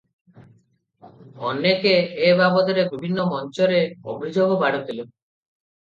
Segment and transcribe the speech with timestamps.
[1.51, 1.93] ଅନେକେ
[2.23, 5.11] ଏ ବାବଦରେ ବିଭିନ୍ନ ମଞ୍ଚରେ ଅଭିଯୋଗ ବାଢୁଥିଲେ।